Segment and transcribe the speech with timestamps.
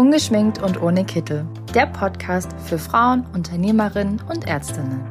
[0.00, 1.44] Ungeschminkt und ohne Kittel.
[1.74, 5.04] Der Podcast für Frauen, Unternehmerinnen und Ärztinnen.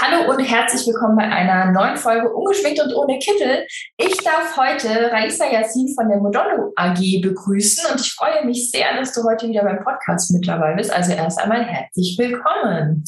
[0.00, 3.64] Hallo und herzlich willkommen bei einer neuen Folge Ungeschminkt und ohne Kittel.
[3.98, 8.96] Ich darf heute Raisa Yassin von der Modondo AG begrüßen und ich freue mich sehr,
[8.96, 10.92] dass du heute wieder beim Podcast mit dabei bist.
[10.92, 13.04] Also erst einmal herzlich willkommen.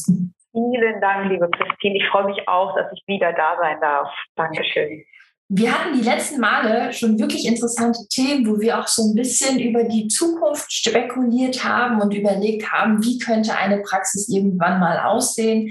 [0.52, 1.96] Vielen Dank, liebe Christine.
[1.96, 4.08] Ich freue mich auch, dass ich wieder da sein darf.
[4.36, 5.04] Dankeschön.
[5.48, 9.60] Wir hatten die letzten Male schon wirklich interessante Themen, wo wir auch so ein bisschen
[9.60, 15.70] über die Zukunft spekuliert haben und überlegt haben, wie könnte eine Praxis irgendwann mal aussehen.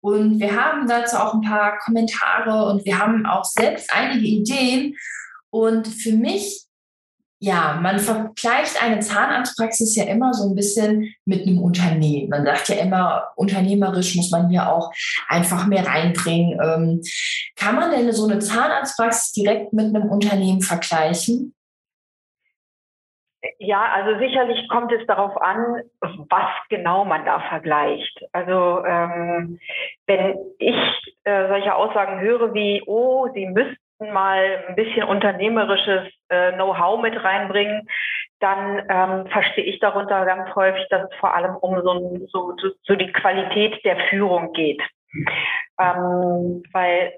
[0.00, 4.96] Und wir haben dazu auch ein paar Kommentare und wir haben auch selbst einige Ideen.
[5.50, 6.69] Und für mich
[7.42, 12.28] ja, man vergleicht eine Zahnarztpraxis ja immer so ein bisschen mit einem Unternehmen.
[12.28, 14.92] Man sagt ja immer, unternehmerisch muss man hier auch
[15.26, 16.60] einfach mehr reinbringen.
[16.62, 17.00] Ähm,
[17.56, 21.54] kann man denn so eine Zahnarztpraxis direkt mit einem Unternehmen vergleichen?
[23.58, 28.22] Ja, also sicherlich kommt es darauf an, was genau man da vergleicht.
[28.32, 29.58] Also ähm,
[30.06, 30.76] wenn ich
[31.24, 37.22] äh, solche Aussagen höre wie, oh, Sie müssten mal ein bisschen unternehmerisches äh, Know-how mit
[37.22, 37.88] reinbringen,
[38.40, 42.94] dann ähm, verstehe ich darunter ganz häufig, dass es vor allem um so, so, so
[42.94, 44.80] die Qualität der Führung geht.
[45.78, 47.12] Ähm, weil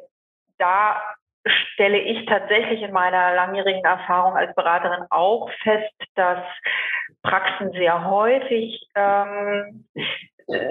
[0.59, 1.01] da
[1.47, 6.39] stelle ich tatsächlich in meiner langjährigen Erfahrung als Beraterin auch fest, dass
[7.23, 9.87] Praxen sehr häufig ähm,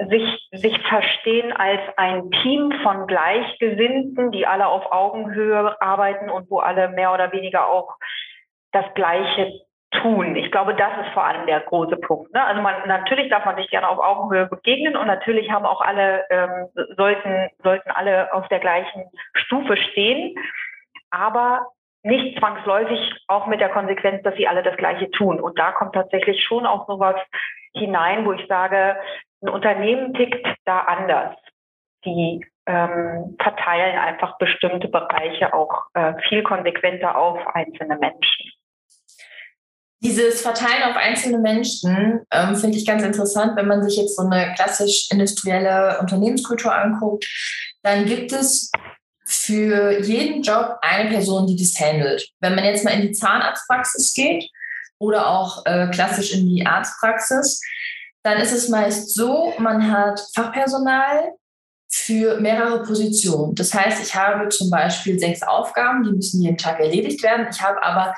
[0.08, 6.58] sich, sich verstehen als ein Team von Gleichgesinnten, die alle auf Augenhöhe arbeiten und wo
[6.58, 7.96] alle mehr oder weniger auch
[8.72, 9.52] das Gleiche
[10.00, 10.36] tun.
[10.36, 12.32] Ich glaube, das ist vor allem der große Punkt.
[12.32, 12.42] Ne?
[12.42, 16.24] Also man, natürlich darf man sich gerne auf Augenhöhe begegnen und natürlich haben auch alle,
[16.30, 20.34] ähm, sollten, sollten alle auf der gleichen Stufe stehen,
[21.10, 21.66] aber
[22.02, 25.40] nicht zwangsläufig auch mit der Konsequenz, dass sie alle das Gleiche tun.
[25.40, 27.16] Und da kommt tatsächlich schon auch sowas
[27.74, 28.96] hinein, wo ich sage,
[29.42, 31.36] ein Unternehmen tickt da anders.
[32.04, 38.52] Die ähm, verteilen einfach bestimmte Bereiche auch äh, viel konsequenter auf einzelne Menschen.
[40.00, 44.22] Dieses Verteilen auf einzelne Menschen ähm, finde ich ganz interessant, wenn man sich jetzt so
[44.28, 47.24] eine klassisch industrielle Unternehmenskultur anguckt,
[47.82, 48.70] dann gibt es
[49.24, 52.28] für jeden Job eine Person, die das handelt.
[52.40, 54.50] Wenn man jetzt mal in die Zahnarztpraxis geht
[54.98, 57.60] oder auch äh, klassisch in die Arztpraxis,
[58.22, 61.32] dann ist es meist so, man hat Fachpersonal
[61.90, 63.54] für mehrere Positionen.
[63.54, 67.48] Das heißt, ich habe zum Beispiel sechs Aufgaben, die müssen jeden Tag erledigt werden.
[67.50, 68.14] Ich habe aber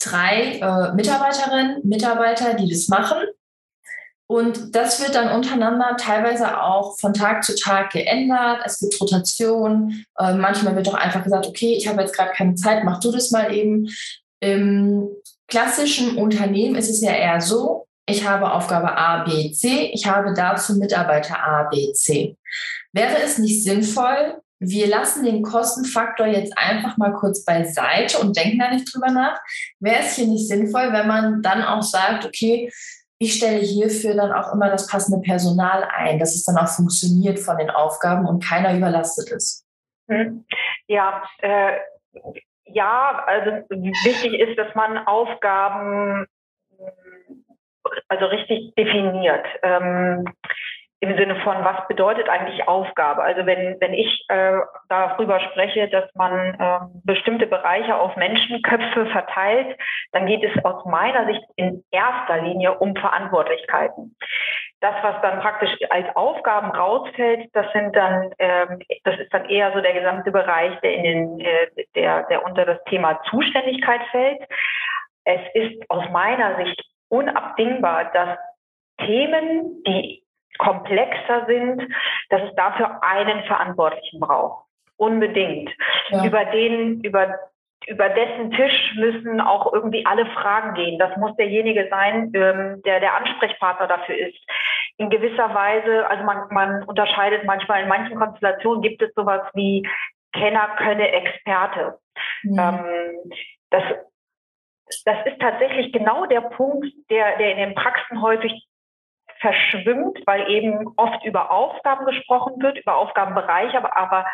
[0.00, 3.18] drei äh, Mitarbeiterinnen, Mitarbeiter, die das machen.
[4.26, 8.62] Und das wird dann untereinander teilweise auch von Tag zu Tag geändert.
[8.64, 10.04] Es gibt Rotation.
[10.18, 13.12] Äh, manchmal wird auch einfach gesagt, okay, ich habe jetzt gerade keine Zeit, mach du
[13.12, 13.88] das mal eben.
[14.40, 15.08] Im
[15.48, 20.34] klassischen Unternehmen ist es ja eher so, ich habe Aufgabe A, B, C, ich habe
[20.34, 22.36] dazu Mitarbeiter A, B, C.
[22.92, 28.60] Wäre es nicht sinnvoll, wir lassen den Kostenfaktor jetzt einfach mal kurz beiseite und denken
[28.60, 29.40] da nicht drüber nach.
[29.80, 32.70] Wäre es hier nicht sinnvoll, wenn man dann auch sagt, okay,
[33.18, 37.40] ich stelle hierfür dann auch immer das passende Personal ein, dass es dann auch funktioniert
[37.40, 39.64] von den Aufgaben und keiner überlastet ist?
[40.08, 40.44] Hm.
[40.86, 41.78] Ja, äh,
[42.66, 46.26] ja, also wichtig ist, dass man Aufgaben
[48.08, 49.46] also richtig definiert.
[49.62, 50.24] Ähm,
[51.02, 53.24] im Sinne von, was bedeutet eigentlich Aufgabe?
[53.24, 54.52] Also wenn, wenn ich äh,
[54.88, 59.76] darüber spreche, dass man äh, bestimmte Bereiche auf Menschenköpfe verteilt,
[60.12, 64.16] dann geht es aus meiner Sicht in erster Linie um Verantwortlichkeiten.
[64.80, 69.72] Das, was dann praktisch als Aufgaben rausfällt, das sind dann, ähm, das ist dann eher
[69.72, 71.66] so der gesamte Bereich, der in den, äh,
[71.96, 74.40] der, der unter das Thema Zuständigkeit fällt.
[75.24, 78.38] Es ist aus meiner Sicht unabdingbar, dass
[79.04, 80.22] Themen, die
[80.58, 81.82] komplexer sind,
[82.30, 84.64] dass es dafür einen Verantwortlichen braucht.
[84.96, 85.70] Unbedingt.
[86.08, 86.24] Ja.
[86.24, 87.38] Über den, über,
[87.86, 90.98] über dessen Tisch müssen auch irgendwie alle Fragen gehen.
[90.98, 94.38] Das muss derjenige sein, ähm, der der Ansprechpartner dafür ist.
[94.96, 99.86] In gewisser Weise, also man, man unterscheidet manchmal, in manchen Konstellationen gibt es sowas wie
[100.32, 101.98] Kenner könne Experte.
[102.42, 102.58] Mhm.
[102.58, 103.32] Ähm,
[103.70, 103.82] das
[105.04, 108.66] das ist tatsächlich genau der Punkt, der, der in den Praxen häufig
[109.40, 114.26] verschwimmt, weil eben oft über Aufgaben gesprochen wird, über Aufgabenbereiche, aber, aber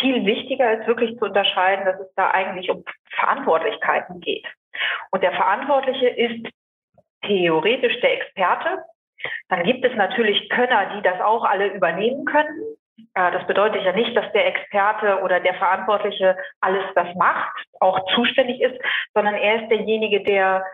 [0.00, 4.46] viel wichtiger ist wirklich zu unterscheiden, dass es da eigentlich um Verantwortlichkeiten geht.
[5.10, 6.48] Und der Verantwortliche ist
[7.26, 8.82] theoretisch der Experte.
[9.48, 12.69] Dann gibt es natürlich Könner, die das auch alle übernehmen können.
[13.14, 17.98] Äh, das bedeutet ja nicht, dass der Experte oder der Verantwortliche alles das macht, auch
[18.14, 18.80] zuständig ist,
[19.14, 20.64] sondern er ist derjenige, der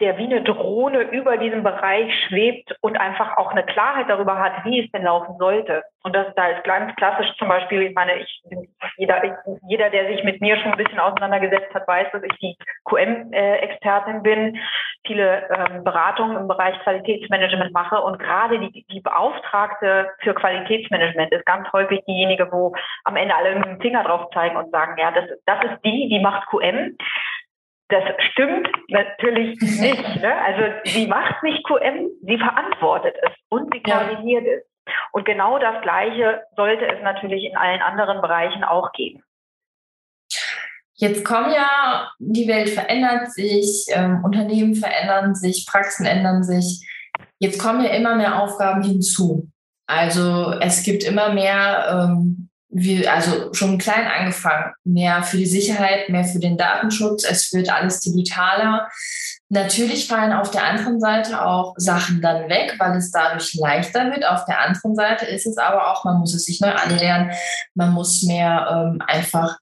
[0.00, 4.64] der wie eine Drohne über diesem Bereich schwebt und einfach auch eine Klarheit darüber hat,
[4.64, 5.82] wie es denn laufen sollte.
[6.02, 8.42] Und das da ist ganz klassisch zum Beispiel, ich meine, ich,
[8.96, 9.22] jeder,
[9.68, 14.22] jeder, der sich mit mir schon ein bisschen auseinandergesetzt hat, weiß, dass ich die QM-Expertin
[14.22, 14.58] bin,
[15.06, 21.46] viele ähm, Beratungen im Bereich Qualitätsmanagement mache und gerade die, die Beauftragte für Qualitätsmanagement ist
[21.46, 22.74] ganz häufig diejenige, wo
[23.04, 26.20] am Ende alle einen Finger drauf zeigen und sagen, ja, das, das ist die, die
[26.20, 26.96] macht QM.
[27.88, 28.02] Das
[28.32, 30.22] stimmt natürlich nicht.
[30.22, 30.34] Ne?
[30.44, 34.52] Also sie macht nicht QM, sie verantwortet es und sie koordiniert ja.
[34.52, 34.64] es.
[35.12, 39.22] Und genau das Gleiche sollte es natürlich in allen anderen Bereichen auch geben.
[40.96, 46.86] Jetzt kommen ja, die Welt verändert sich, ähm, Unternehmen verändern sich, Praxen ändern sich.
[47.38, 49.48] Jetzt kommen ja immer mehr Aufgaben hinzu.
[49.86, 52.43] Also es gibt immer mehr ähm,
[52.76, 57.24] wir, also schon klein angefangen, mehr für die Sicherheit, mehr für den Datenschutz.
[57.24, 58.88] Es wird alles digitaler.
[59.48, 64.26] Natürlich fallen auf der anderen Seite auch Sachen dann weg, weil es dadurch leichter wird.
[64.26, 67.30] Auf der anderen Seite ist es aber auch, man muss es sich neu anlernen.
[67.74, 69.56] Man muss mehr ähm, einfach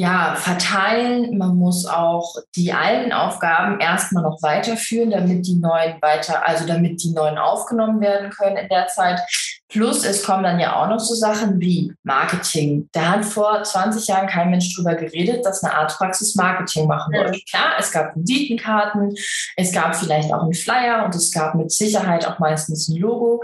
[0.00, 1.36] ja, verteilen.
[1.36, 7.02] Man muss auch die alten Aufgaben erstmal noch weiterführen, damit die neuen weiter, also damit
[7.02, 9.20] die neuen aufgenommen werden können in der Zeit.
[9.68, 12.88] Plus es kommen dann ja auch noch so Sachen wie Marketing.
[12.92, 17.38] Da hat vor 20 Jahren kein Mensch drüber geredet, dass eine Arztpraxis Marketing machen wollte.
[17.50, 19.14] Klar, es gab Visitenkarten,
[19.56, 23.42] es gab vielleicht auch einen Flyer und es gab mit Sicherheit auch meistens ein Logo.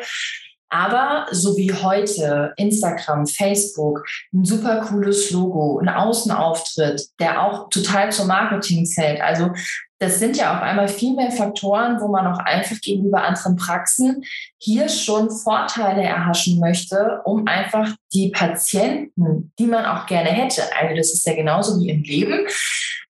[0.69, 4.05] Aber so wie heute Instagram, Facebook,
[4.35, 9.21] ein super cooles Logo, ein Außenauftritt, der auch total zum Marketing zählt.
[9.21, 9.51] Also
[9.99, 14.25] das sind ja auf einmal viel mehr Faktoren, wo man auch einfach gegenüber anderen Praxen
[14.59, 20.95] hier schon Vorteile erhaschen möchte, um einfach die Patienten, die man auch gerne hätte, also
[20.95, 22.47] das ist ja genauso wie im Leben,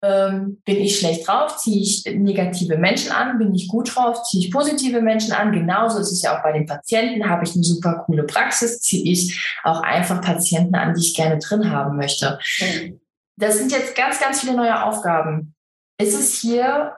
[0.03, 4.45] ähm, bin ich schlecht drauf, ziehe ich negative Menschen an, bin ich gut drauf, ziehe
[4.45, 5.53] ich positive Menschen an.
[5.53, 7.29] Genauso ist es ja auch bei den Patienten.
[7.29, 11.39] Habe ich eine super coole Praxis, ziehe ich auch einfach Patienten an, die ich gerne
[11.39, 12.37] drin haben möchte.
[12.59, 12.99] Mhm.
[13.37, 15.52] Das sind jetzt ganz, ganz viele neue Aufgaben.
[15.99, 16.97] Ist es hier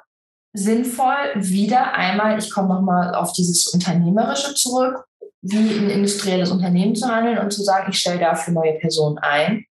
[0.53, 5.05] sinnvoll, wieder einmal, ich komme nochmal auf dieses Unternehmerische zurück,
[5.41, 9.65] wie ein industrielles Unternehmen zu handeln und zu sagen, ich stelle dafür neue Personen ein?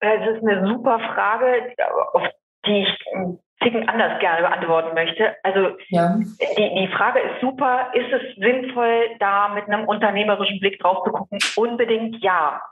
[0.00, 1.74] Es ist eine super Frage,
[2.12, 2.22] auf
[2.66, 5.34] die ich ein Ticken anders gerne beantworten möchte.
[5.42, 6.16] Also ja.
[6.16, 7.90] die, die Frage ist super.
[7.92, 11.38] Ist es sinnvoll, da mit einem unternehmerischen Blick drauf zu gucken?
[11.56, 12.62] Unbedingt ja.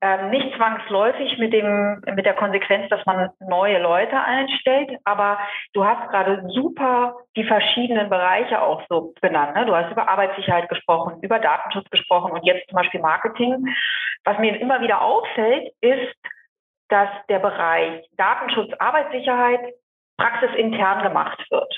[0.00, 5.40] Ähm, nicht zwangsläufig mit dem mit der Konsequenz, dass man neue Leute einstellt, aber
[5.72, 9.56] du hast gerade super die verschiedenen Bereiche auch so benannt.
[9.56, 9.66] Ne?
[9.66, 13.66] Du hast über Arbeitssicherheit gesprochen, über Datenschutz gesprochen und jetzt zum Beispiel Marketing.
[14.22, 16.14] Was mir immer wieder auffällt, ist,
[16.88, 19.60] dass der Bereich Datenschutz, Arbeitssicherheit
[20.16, 21.74] praxisintern gemacht wird.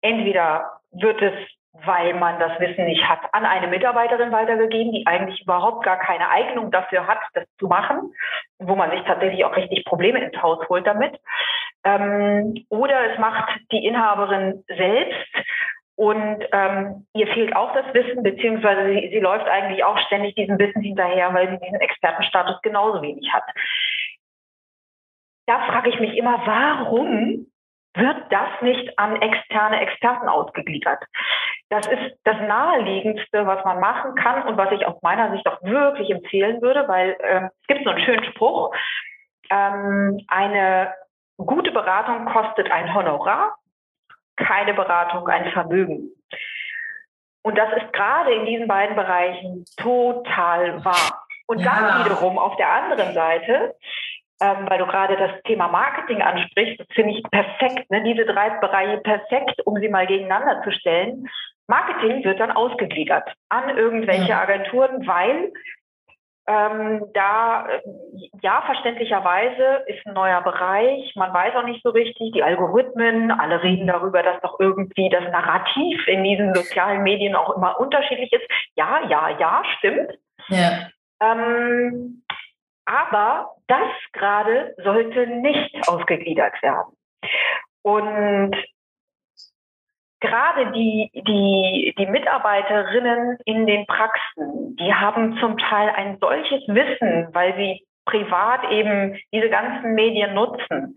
[0.00, 1.34] Entweder wird es,
[1.84, 6.28] weil man das Wissen nicht hat, an eine Mitarbeiterin weitergegeben, die eigentlich überhaupt gar keine
[6.30, 8.12] Eignung dafür hat, das zu machen,
[8.58, 11.18] wo man sich tatsächlich auch richtig Probleme ins Haus holt damit.
[11.84, 15.34] Ähm, oder es macht die Inhaberin selbst
[15.96, 20.58] und ähm, ihr fehlt auch das Wissen, beziehungsweise sie, sie läuft eigentlich auch ständig diesem
[20.58, 23.44] Wissen hinterher, weil sie diesen Expertenstatus genauso wenig hat
[25.46, 27.46] da frage ich mich immer, warum
[27.96, 31.02] wird das nicht an externe Experten ausgegliedert?
[31.68, 35.62] Das ist das Naheliegendste, was man machen kann und was ich aus meiner Sicht auch
[35.62, 38.74] wirklich empfehlen würde, weil äh, es gibt so einen schönen Spruch,
[39.50, 40.94] ähm, eine
[41.36, 43.56] gute Beratung kostet ein Honorar,
[44.36, 46.10] keine Beratung ein Vermögen.
[47.42, 51.24] Und das ist gerade in diesen beiden Bereichen total wahr.
[51.46, 51.66] Und ja.
[51.66, 53.76] dann wiederum auf der anderen Seite
[54.40, 58.02] ähm, weil du gerade das Thema Marketing ansprichst, das finde ich perfekt, ne?
[58.02, 61.26] diese drei Bereiche perfekt, um sie mal gegeneinander zu stellen.
[61.68, 65.52] Marketing wird dann ausgegliedert an irgendwelche Agenturen, weil
[66.48, 67.80] ähm, da, äh,
[68.40, 71.12] ja, verständlicherweise ist ein neuer Bereich.
[71.16, 75.24] Man weiß auch nicht so richtig, die Algorithmen, alle reden darüber, dass doch irgendwie das
[75.24, 78.44] Narrativ in diesen sozialen Medien auch immer unterschiedlich ist.
[78.76, 80.12] Ja, ja, ja, stimmt.
[80.48, 80.88] Ja.
[81.20, 82.22] Ähm,
[82.86, 86.96] aber das gerade sollte nicht ausgegliedert werden.
[87.82, 88.56] Und
[90.20, 97.28] gerade die, die, die Mitarbeiterinnen in den Praxen, die haben zum Teil ein solches Wissen,
[97.32, 100.96] weil sie privat eben diese ganzen Medien nutzen,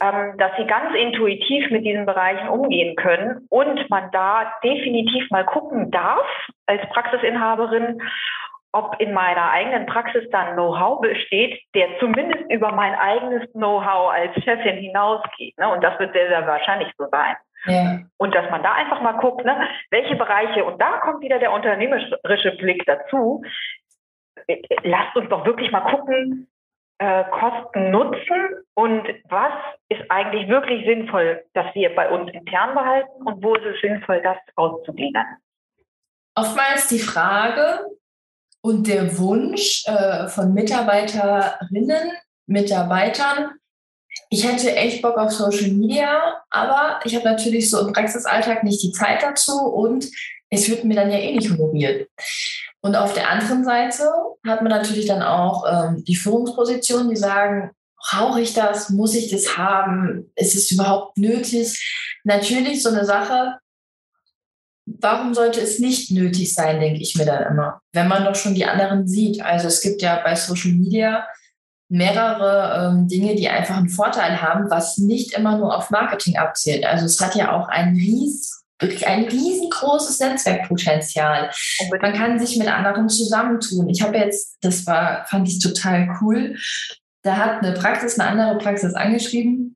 [0.00, 5.46] ähm, dass sie ganz intuitiv mit diesen Bereichen umgehen können und man da definitiv mal
[5.46, 6.26] gucken darf
[6.66, 8.00] als Praxisinhaberin,
[8.74, 14.34] ob in meiner eigenen Praxis dann Know-how besteht, der zumindest über mein eigenes Know-how als
[14.42, 15.56] Chefin hinausgeht.
[15.58, 15.68] Ne?
[15.68, 17.36] Und das wird sehr, sehr wahrscheinlich so sein.
[17.66, 18.00] Ja.
[18.18, 19.56] Und dass man da einfach mal guckt, ne,
[19.90, 23.42] welche Bereiche, und da kommt wieder der unternehmerische Blick dazu.
[24.82, 26.48] Lasst uns doch wirklich mal gucken,
[26.98, 29.52] äh, Kosten nutzen und was
[29.88, 34.20] ist eigentlich wirklich sinnvoll, dass wir bei uns intern behalten und wo ist es sinnvoll,
[34.22, 35.26] das auszugliedern.
[36.36, 37.86] Oftmals die Frage
[38.64, 42.12] und der Wunsch äh, von Mitarbeiterinnen,
[42.46, 43.50] Mitarbeitern,
[44.30, 48.82] ich hätte echt Bock auf Social Media, aber ich habe natürlich so im Praxisalltag nicht
[48.82, 50.06] die Zeit dazu und
[50.48, 52.08] es wird mir dann ja eh nicht honoriert.
[52.80, 54.10] Und auf der anderen Seite
[54.46, 58.88] hat man natürlich dann auch ähm, die Führungspositionen, die sagen, brauche ich das?
[58.88, 60.32] Muss ich das haben?
[60.36, 62.16] Ist es überhaupt nötig?
[62.24, 63.58] Natürlich so eine Sache,
[64.86, 68.54] warum sollte es nicht nötig sein, denke ich mir dann immer, wenn man doch schon
[68.54, 69.42] die anderen sieht.
[69.42, 71.26] Also es gibt ja bei Social Media
[71.88, 76.84] mehrere ähm, Dinge, die einfach einen Vorteil haben, was nicht immer nur auf Marketing abzielt.
[76.84, 81.50] Also es hat ja auch ein ries wirklich ein riesengroßes Netzwerkpotenzial.
[82.02, 83.88] Man kann sich mit anderen zusammentun.
[83.88, 86.56] Ich habe jetzt, das war, fand ich total cool.
[87.22, 89.73] Da hat eine Praxis, eine andere Praxis angeschrieben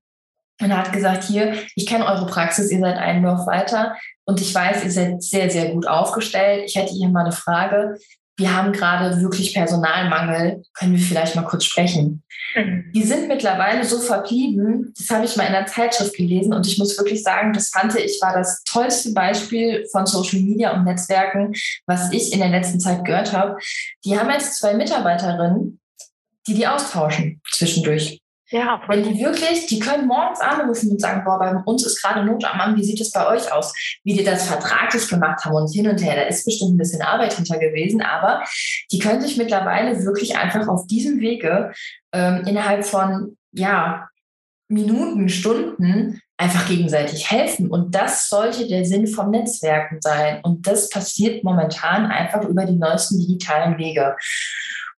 [0.60, 4.54] und hat gesagt, hier, ich kenne eure Praxis, ihr seid einen Dorf weiter und ich
[4.54, 6.64] weiß, ihr seid sehr, sehr gut aufgestellt.
[6.66, 7.98] Ich hätte hier mal eine Frage
[8.38, 12.22] wir haben gerade wirklich Personalmangel, können wir vielleicht mal kurz sprechen.
[12.54, 12.92] Mhm.
[12.94, 16.78] Die sind mittlerweile so verblieben, das habe ich mal in einer Zeitschrift gelesen und ich
[16.78, 21.52] muss wirklich sagen, das fand ich war das tollste Beispiel von Social Media und Netzwerken,
[21.86, 23.58] was ich in der letzten Zeit gehört habe.
[24.04, 25.80] Die haben jetzt zwei Mitarbeiterinnen,
[26.46, 28.20] die die austauschen zwischendurch.
[28.50, 32.24] Ja, Wenn die wirklich, die können morgens anrufen und sagen, boah, bei uns ist gerade
[32.24, 33.74] Not am Mann, wie sieht es bei euch aus?
[34.04, 37.02] Wie die das vertraglich gemacht haben und hin und her, da ist bestimmt ein bisschen
[37.02, 38.42] Arbeit hinter gewesen, aber
[38.90, 41.72] die können sich mittlerweile wirklich einfach auf diesem Wege
[42.12, 44.08] ähm, innerhalb von, ja,
[44.68, 47.68] Minuten, Stunden einfach gegenseitig helfen.
[47.68, 50.40] Und das sollte der Sinn vom Netzwerken sein.
[50.42, 54.14] Und das passiert momentan einfach über die neuesten digitalen Wege.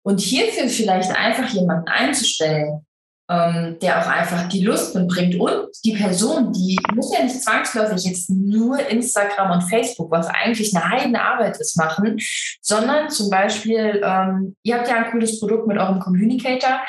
[0.03, 2.85] Und hierfür vielleicht einfach jemanden einzustellen,
[3.31, 5.37] ähm, der auch einfach die Lust mitbringt.
[5.37, 10.75] Und die Person, die muss ja nicht zwangsläufig jetzt nur Instagram und Facebook, was eigentlich
[10.75, 12.19] eine heidene Arbeit ist, machen,
[12.61, 16.81] sondern zum Beispiel, ähm, ihr habt ja ein cooles Produkt mit eurem Communicator,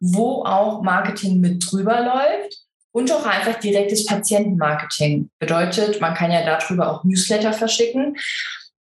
[0.00, 2.56] wo auch Marketing mit drüber läuft.
[2.90, 5.30] Und auch einfach direktes Patientenmarketing.
[5.38, 8.16] Bedeutet, man kann ja darüber auch Newsletter verschicken,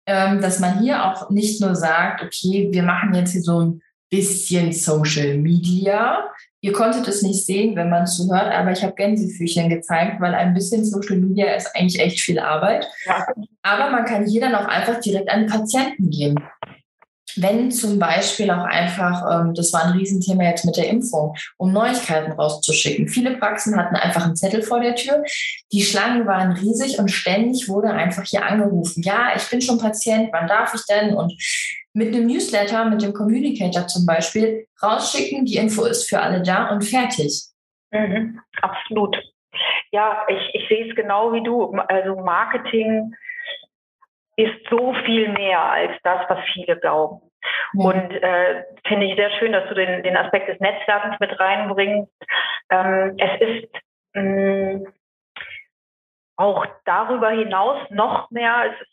[0.06, 3.82] ähm, dass man hier auch nicht nur sagt, okay, wir machen jetzt hier so ein
[4.12, 6.30] bisschen Social Media,
[6.64, 10.20] Ihr konntet es nicht sehen, wenn man es so hört, aber ich habe Gänsefüßchen gezeigt,
[10.20, 12.86] weil ein bisschen Social Media ist eigentlich echt viel Arbeit.
[13.04, 13.26] Ja.
[13.62, 16.38] Aber man kann hier dann auch einfach direkt an Patienten gehen.
[17.36, 21.72] Wenn zum Beispiel auch einfach, ähm, das war ein Riesenthema jetzt mit der Impfung, um
[21.72, 23.08] Neuigkeiten rauszuschicken.
[23.08, 25.22] Viele Praxen hatten einfach einen Zettel vor der Tür.
[25.72, 29.02] Die Schlangen waren riesig und ständig wurde einfach hier angerufen.
[29.02, 31.14] Ja, ich bin schon Patient, wann darf ich denn?
[31.14, 31.32] Und
[31.94, 36.70] mit einem Newsletter, mit dem Communicator zum Beispiel, rausschicken, die Info ist für alle da
[36.70, 37.42] und fertig.
[37.90, 39.16] Mhm, absolut.
[39.90, 41.72] Ja, ich, ich sehe es genau wie du.
[41.88, 43.14] Also Marketing
[44.36, 47.20] ist so viel mehr als das, was viele glauben.
[47.72, 47.84] Mhm.
[47.84, 52.12] Und äh, finde ich sehr schön, dass du den, den Aspekt des Netzwerkens mit reinbringst.
[52.70, 53.74] Ähm, es ist
[54.14, 54.86] mh, mm,
[56.36, 58.92] auch darüber hinaus noch mehr, es ist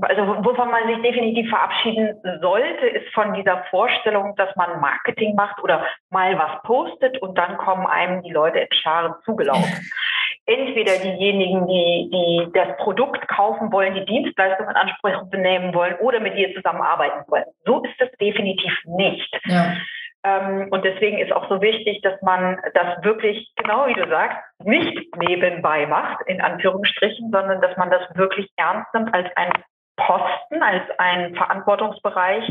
[0.00, 5.62] also wovon man sich definitiv verabschieden sollte, ist von dieser Vorstellung, dass man Marketing macht
[5.62, 9.62] oder mal was postet und dann kommen einem die Leute in Scharen zugelaufen.
[10.44, 16.18] Entweder diejenigen, die, die das Produkt kaufen wollen, die Dienstleistung in Anspruch nehmen wollen oder
[16.18, 17.44] mit dir zusammenarbeiten wollen.
[17.64, 19.40] So ist es definitiv nicht.
[19.44, 19.76] Ja.
[20.24, 24.38] Ähm, und deswegen ist auch so wichtig, dass man das wirklich, genau wie du sagst,
[24.64, 29.52] nicht nebenbei macht, in Anführungsstrichen, sondern dass man das wirklich ernst nimmt als ein
[29.96, 32.44] Posten, als ein Verantwortungsbereich,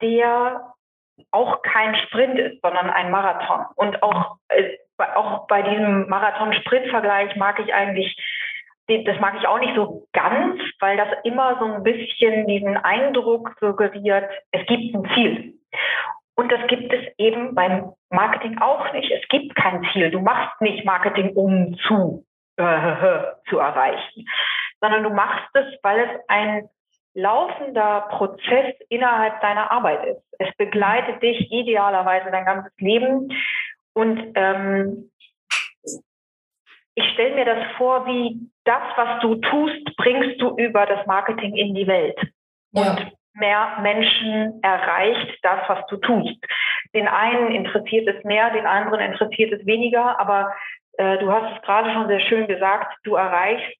[0.00, 0.72] der
[1.30, 3.66] auch kein Sprint ist, sondern ein Marathon.
[3.76, 4.76] Und auch, äh,
[5.14, 8.16] auch bei diesem Marathon-Sprint-Vergleich mag ich eigentlich
[8.88, 13.54] das mag ich auch nicht so ganz, weil das immer so ein bisschen diesen Eindruck
[13.60, 15.54] suggeriert, es gibt ein Ziel.
[16.34, 19.10] Und das gibt es eben beim Marketing auch nicht.
[19.10, 20.10] Es gibt kein Ziel.
[20.10, 22.24] Du machst nicht Marketing, um zu,
[22.56, 22.64] äh,
[23.48, 24.26] zu erreichen,
[24.80, 26.68] sondern du machst es, weil es ein
[27.14, 30.22] laufender Prozess innerhalb deiner Arbeit ist.
[30.38, 33.28] Es begleitet dich idealerweise dein ganzes Leben.
[33.94, 35.10] Und ähm,
[36.94, 41.56] ich stelle mir das vor, wie das, was du tust, bringst du über das Marketing
[41.56, 42.18] in die Welt.
[42.72, 42.90] Ja.
[42.90, 46.36] Und mehr Menschen erreicht das, was du tust.
[46.94, 50.54] Den einen interessiert es mehr, den anderen interessiert es weniger, aber
[50.98, 53.76] äh, du hast es gerade schon sehr schön gesagt, du erreichst,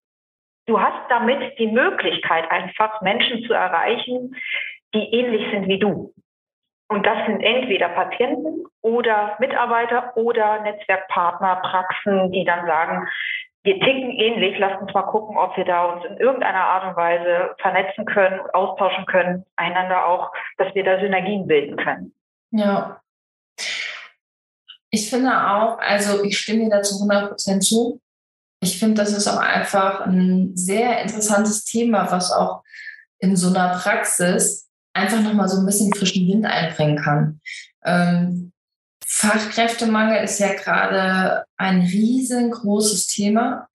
[0.67, 4.37] du hast damit die Möglichkeit einfach Menschen zu erreichen,
[4.95, 6.15] die ähnlich sind wie du.
[6.89, 13.09] Und das sind entweder Patienten oder Mitarbeiter oder Netzwerkpartner, Praxen, die dann sagen,
[13.65, 16.97] wir ticken ähnlich, lasst uns mal gucken, ob wir da uns in irgendeiner Art und
[16.97, 22.13] Weise vernetzen können, austauschen können, einander auch, dass wir da Synergien bilden können.
[22.51, 23.01] Ja.
[24.91, 28.01] Ich finde auch, also ich stimme dir dazu 100 Prozent zu.
[28.63, 32.63] Ich finde, das ist auch einfach ein sehr interessantes Thema, was auch
[33.19, 37.41] in so einer Praxis einfach nochmal so ein bisschen frischen Wind einbringen kann.
[37.85, 38.53] Ähm,
[39.05, 43.67] Fachkräftemangel ist ja gerade ein riesengroßes Thema.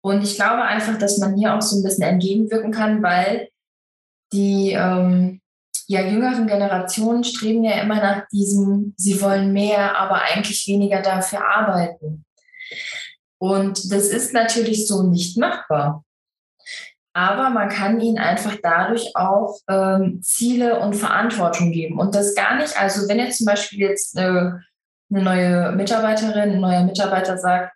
[0.00, 3.48] Und ich glaube einfach, dass man hier auch so ein bisschen entgegenwirken kann, weil
[4.32, 5.40] die ähm,
[5.88, 11.44] ja, jüngeren Generationen streben ja immer nach diesem, sie wollen mehr, aber eigentlich weniger dafür
[11.44, 12.24] arbeiten.
[13.40, 16.04] Und das ist natürlich so nicht machbar.
[17.12, 21.98] Aber man kann ihnen einfach dadurch auch ähm, Ziele und Verantwortung geben.
[21.98, 24.60] Und das gar nicht, also wenn jetzt zum Beispiel jetzt äh, eine
[25.10, 27.74] neue Mitarbeiterin, ein neuer Mitarbeiter sagt,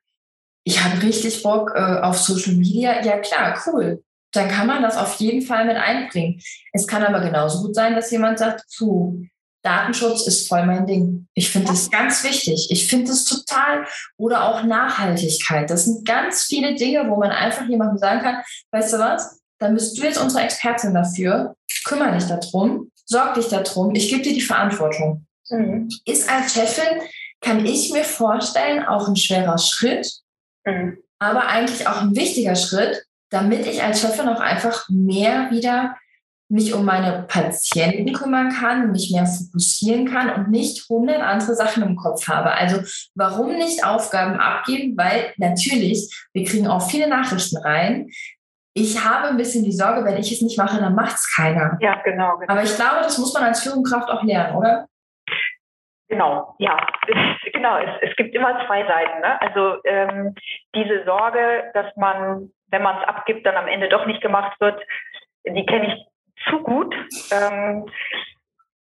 [0.64, 4.02] ich habe richtig Bock äh, auf Social Media, ja klar, cool.
[4.32, 6.40] Dann kann man das auf jeden Fall mit einbringen.
[6.72, 9.24] Es kann aber genauso gut sein, dass jemand sagt, puh,
[9.64, 11.26] Datenschutz ist voll mein Ding.
[11.32, 12.68] Ich finde das ganz wichtig.
[12.70, 13.86] Ich finde es total.
[14.18, 15.70] Oder auch Nachhaltigkeit.
[15.70, 18.42] Das sind ganz viele Dinge, wo man einfach jemandem sagen kann,
[18.72, 21.56] weißt du was, dann bist du jetzt unsere Expertin dafür.
[21.84, 25.26] Kümmere dich darum, sorg dich darum, ich gebe dir die Verantwortung.
[25.48, 25.88] Mhm.
[26.04, 27.00] Ist als Chefin
[27.40, 30.10] kann ich mir vorstellen, auch ein schwerer Schritt,
[30.64, 30.98] mhm.
[31.18, 35.96] aber eigentlich auch ein wichtiger Schritt, damit ich als Chefin auch einfach mehr wieder
[36.48, 41.82] mich um meine Patienten kümmern kann, mich mehr fokussieren kann und nicht hundert andere Sachen
[41.82, 42.52] im Kopf habe.
[42.52, 42.82] Also
[43.14, 44.96] warum nicht Aufgaben abgeben?
[44.96, 48.10] Weil natürlich, wir kriegen auch viele Nachrichten rein.
[48.74, 51.78] Ich habe ein bisschen die Sorge, wenn ich es nicht mache, dann macht es keiner.
[51.80, 52.52] Ja, genau, genau.
[52.52, 54.86] Aber ich glaube, das muss man als Führungskraft auch lernen, oder?
[56.08, 56.76] Genau, ja,
[57.52, 57.78] genau.
[57.78, 59.20] Es, es gibt immer zwei Seiten.
[59.20, 59.40] Ne?
[59.40, 60.34] Also ähm,
[60.74, 64.80] diese Sorge, dass man, wenn man es abgibt, dann am Ende doch nicht gemacht wird,
[65.46, 66.13] die kenne ich
[66.48, 66.94] zu gut.
[67.30, 67.86] Ähm,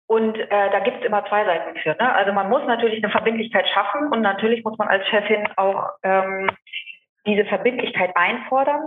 [0.06, 1.90] und äh, da gibt es immer zwei Seiten für.
[1.90, 2.14] Ne?
[2.14, 6.50] Also man muss natürlich eine Verbindlichkeit schaffen und natürlich muss man als Chefin auch ähm,
[7.26, 8.82] diese Verbindlichkeit einfordern.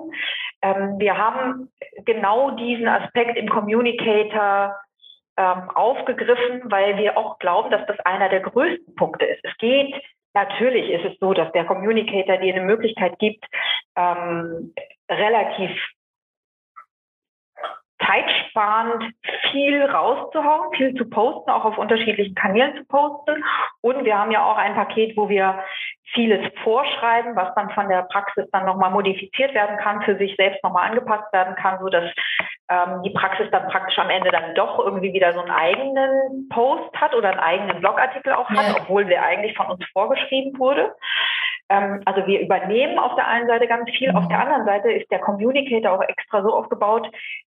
[0.63, 1.69] Ähm, wir haben
[2.05, 4.75] genau diesen Aspekt im Communicator
[5.37, 9.43] ähm, aufgegriffen, weil wir auch glauben, dass das einer der größten Punkte ist.
[9.43, 9.93] Es geht
[10.33, 13.43] Natürlich ist es so, dass der Communicator dir eine Möglichkeit gibt,
[13.97, 14.73] ähm,
[15.09, 15.71] relativ
[18.11, 19.13] zeitsparend
[19.51, 23.43] viel rauszuhauen, viel zu posten, auch auf unterschiedlichen Kanälen zu posten.
[23.81, 25.63] Und wir haben ja auch ein Paket, wo wir
[26.13, 30.61] vieles vorschreiben, was dann von der Praxis dann nochmal modifiziert werden kann, für sich selbst
[30.63, 32.11] nochmal angepasst werden kann, so dass
[32.69, 36.93] ähm, die Praxis dann praktisch am Ende dann doch irgendwie wieder so einen eigenen Post
[36.95, 38.81] hat oder einen eigenen Blogartikel auch hat, ja.
[38.81, 40.93] obwohl der eigentlich von uns vorgeschrieben wurde.
[41.69, 44.43] Ähm, also wir übernehmen auf der einen Seite ganz viel, auf der mhm.
[44.43, 47.09] anderen Seite ist der Communicator auch extra so aufgebaut,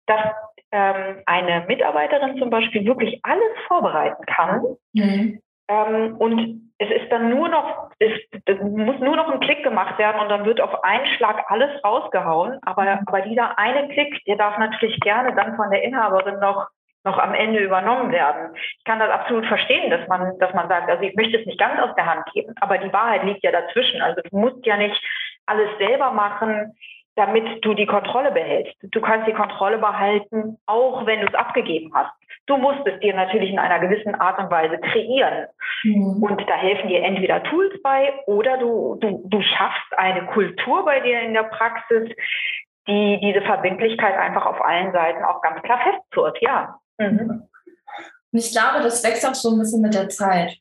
[0.08, 0.34] dass
[0.72, 4.64] ähm, eine Mitarbeiterin zum Beispiel wirklich alles vorbereiten kann.
[4.94, 5.42] Mhm.
[5.68, 8.12] Ähm, und es ist dann nur noch, es,
[8.46, 11.84] es, muss nur noch ein Klick gemacht werden und dann wird auf einen Schlag alles
[11.84, 12.60] rausgehauen.
[12.64, 13.00] Aber, mhm.
[13.06, 16.68] aber dieser eine Klick, der darf natürlich gerne dann von der Inhaberin noch
[17.06, 18.56] noch am Ende übernommen werden.
[18.56, 21.60] Ich kann das absolut verstehen, dass man, dass man sagt, also ich möchte es nicht
[21.60, 24.02] ganz aus der Hand geben, aber die Wahrheit liegt ja dazwischen.
[24.02, 25.00] Also du musst ja nicht
[25.46, 26.76] alles selber machen
[27.16, 28.76] damit du die Kontrolle behältst.
[28.82, 32.12] Du kannst die Kontrolle behalten, auch wenn du es abgegeben hast.
[32.46, 35.48] Du musst es dir natürlich in einer gewissen Art und Weise kreieren.
[35.84, 36.22] Mhm.
[36.22, 41.00] Und da helfen dir entweder Tools bei oder du, du, du schaffst eine Kultur bei
[41.00, 42.10] dir in der Praxis,
[42.88, 46.78] die diese Verbindlichkeit einfach auf allen Seiten auch ganz klar festzurrt, ja.
[46.98, 47.48] Mhm.
[48.32, 50.58] Und ich glaube, das wächst auch so ein bisschen mit der Zeit.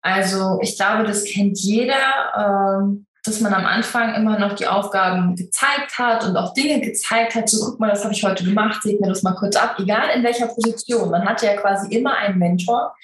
[0.00, 2.78] Also ich glaube, das kennt jeder.
[2.78, 7.34] Ähm dass man am Anfang immer noch die Aufgaben gezeigt hat und auch Dinge gezeigt
[7.34, 9.76] hat, so guck mal, das habe ich heute gemacht, seht mir das mal kurz ab,
[9.78, 11.10] egal in welcher Position.
[11.10, 12.94] Man hatte ja quasi immer einen Mentor.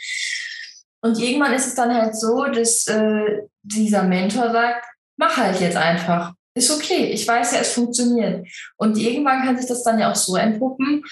[1.01, 5.77] Und irgendwann ist es dann halt so, dass äh, dieser Mentor sagt, mach halt jetzt
[5.77, 6.33] einfach.
[6.55, 8.47] Ist okay, ich weiß ja, es funktioniert.
[8.77, 11.05] Und irgendwann kann sich das dann ja auch so entpuppen,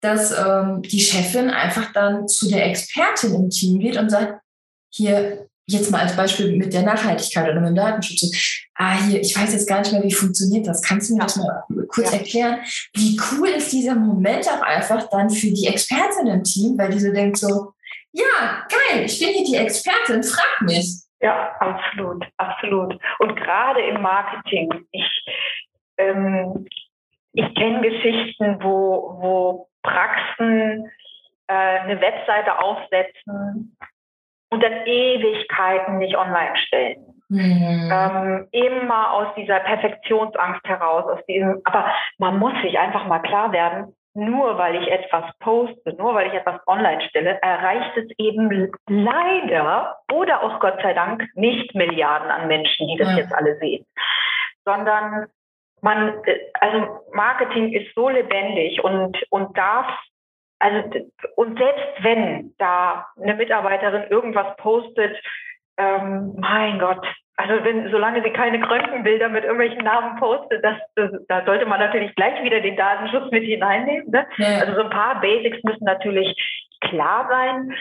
[0.00, 4.40] dass ähm, die Chefin einfach dann zu der Expertin im Team geht und sagt,
[4.92, 8.66] hier, jetzt mal als Beispiel mit der Nachhaltigkeit oder mit dem Datenschutz.
[8.74, 10.82] Ah, hier, ich weiß jetzt gar nicht mehr, wie funktioniert das.
[10.82, 12.18] Kannst du mir das mal kurz ja.
[12.18, 12.60] erklären?
[12.94, 17.00] Wie cool ist dieser Moment auch einfach dann für die Expertin im Team, weil die
[17.00, 17.72] so denkt so,
[18.12, 21.02] ja, geil, ich bin hier die Expertin, frag mich.
[21.20, 22.98] Ja, absolut, absolut.
[23.18, 25.24] Und gerade im Marketing, ich,
[25.98, 26.66] ähm,
[27.32, 30.90] ich kenne Geschichten, wo, wo Praxen
[31.46, 33.76] äh, eine Webseite aufsetzen
[34.50, 37.06] und dann Ewigkeiten nicht online stellen.
[37.28, 37.90] Mhm.
[37.92, 43.52] Ähm, immer aus dieser Perfektionsangst heraus, aus diesem, aber man muss sich einfach mal klar
[43.52, 48.72] werden, nur weil ich etwas poste, nur weil ich etwas online stelle, erreicht es eben
[48.88, 53.18] leider oder auch Gott sei Dank nicht Milliarden an Menschen, die das ja.
[53.18, 53.86] jetzt alle sehen,
[54.64, 55.26] sondern
[55.82, 56.14] man,
[56.60, 59.86] also Marketing ist so lebendig und, und darf,
[60.60, 60.90] also,
[61.36, 65.16] und selbst wenn da eine Mitarbeiterin irgendwas postet,
[65.78, 67.04] ähm, mein Gott,
[67.36, 71.80] also wenn, solange sie keine Krankenbilder mit irgendwelchen Namen postet, das, das, da sollte man
[71.80, 74.10] natürlich gleich wieder den Datenschutz mit hineinnehmen.
[74.10, 74.26] Ne?
[74.36, 74.58] Ja.
[74.60, 76.36] Also so ein paar Basics müssen natürlich
[76.82, 77.74] klar sein.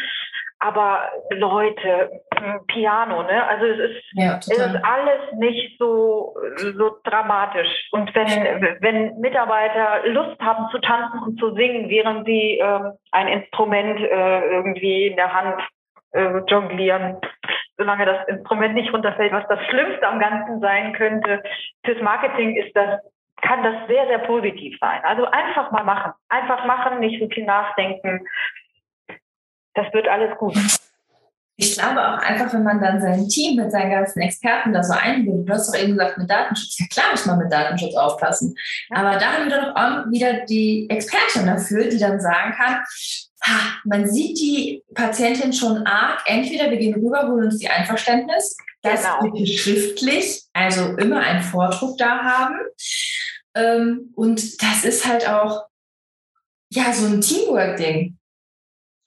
[0.60, 2.22] Aber Leute,
[2.68, 3.48] Piano, ne?
[3.48, 7.88] Also es ist, ja, es ist alles nicht so, so dramatisch.
[7.92, 13.28] Und wenn, wenn Mitarbeiter Lust haben zu tanzen und zu singen, während sie ähm, ein
[13.28, 15.62] Instrument äh, irgendwie in der Hand
[16.12, 17.18] äh, jonglieren,
[17.78, 21.42] solange das Instrument nicht runterfällt, was das Schlimmste am Ganzen sein könnte.
[21.86, 23.00] Fürs Marketing ist das,
[23.42, 25.00] kann das sehr, sehr positiv sein.
[25.04, 26.12] Also einfach mal machen.
[26.28, 28.28] Einfach machen, nicht so viel nachdenken.
[29.74, 30.58] Das wird alles gut.
[31.62, 34.94] Ich glaube auch einfach, wenn man dann sein Team mit seinen ganzen Experten da so
[34.94, 38.56] einbindet, du hast doch eben gesagt, mit Datenschutz, ja klar muss man mit Datenschutz aufpassen.
[38.92, 42.82] Aber da haben wir doch auch wieder die Expertin dafür, die dann sagen kann,
[43.84, 46.22] man sieht die Patientin schon arg.
[46.26, 49.32] Entweder wir gehen rüber, holen uns die Einverständnis, das genau.
[49.32, 52.56] bitte schriftlich, also immer einen Vordruck da haben.
[53.56, 55.66] Ähm, und das ist halt auch
[56.72, 58.19] ja so ein Teamwork-Ding.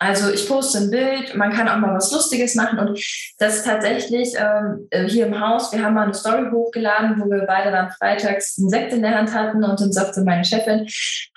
[0.02, 2.98] Also ich poste ein Bild, man kann auch mal was Lustiges machen und
[3.38, 7.30] das ist tatsächlich ähm, äh, hier im Haus, wir haben mal eine Story hochgeladen, wo
[7.30, 10.88] wir beide dann freitags einen Sekt in der Hand hatten und dann sagte meine Chefin,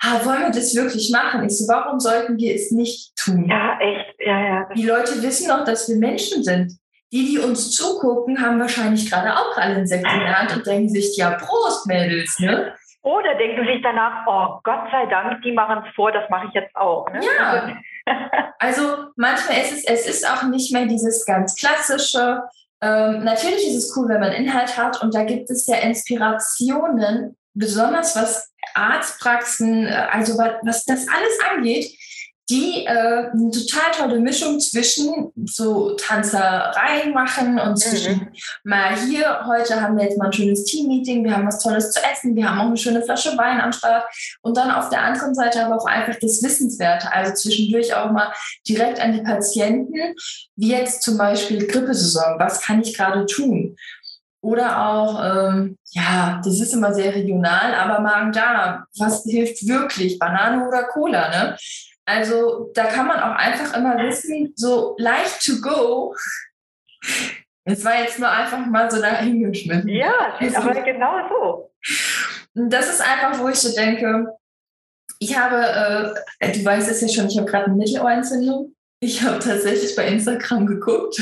[0.02, 1.44] ah, wollen wir das wirklich machen?
[1.44, 3.46] Ich so, warum sollten wir es nicht tun?
[3.48, 4.68] Ja, echt, ja, ja.
[4.74, 6.72] Die Leute wissen doch, dass wir Menschen sind.
[7.12, 10.66] Die, die uns zugucken, haben wahrscheinlich gerade auch alle einen Sekt in der Hand und
[10.66, 12.74] denken sich, ja, Prost, Mädels, ne?
[13.02, 16.54] Oder denken sich danach, oh Gott sei Dank, die machen es vor, das mache ich
[16.54, 17.08] jetzt auch.
[17.12, 17.20] Ne?
[17.24, 17.76] Ja.
[18.58, 22.42] Also, manchmal ist es, es ist auch nicht mehr dieses ganz klassische.
[22.80, 27.36] Ähm, natürlich ist es cool, wenn man Inhalt hat und da gibt es ja Inspirationen,
[27.54, 31.86] besonders was Arztpraxen, äh, also was, was das alles angeht,
[32.48, 38.28] die äh, eine total tolle Mischung zwischen so Tanzerei machen und zwischen mhm.
[38.62, 42.00] mal hier, heute haben wir jetzt mal ein schönes Team-Meeting, wir haben was Tolles zu
[42.04, 44.04] essen, wir haben auch eine schöne Flasche Wein am Start
[44.42, 48.32] und dann auf der anderen Seite aber auch einfach das Wissenswerte, also zwischendurch auch mal
[48.68, 50.14] direkt an die Patienten,
[50.54, 53.76] wie jetzt zum Beispiel Grippesaison, was kann ich gerade tun?
[54.40, 60.20] Oder auch, ähm, ja, das ist immer sehr regional, aber Magen-Darm, was hilft wirklich?
[60.20, 61.56] Banane oder Cola, ne?
[62.06, 66.14] Also da kann man auch einfach immer wissen, so leicht to go.
[67.64, 69.88] Es war jetzt nur einfach mal so dahingeschmissen.
[69.88, 71.72] Ja, also, aber genau so.
[72.54, 74.28] Das ist einfach, wo ich so denke,
[75.18, 78.74] ich habe, äh, du weißt es ja schon, ich habe gerade eine Mittelohrentzündung.
[79.00, 81.20] Ich habe tatsächlich bei Instagram geguckt,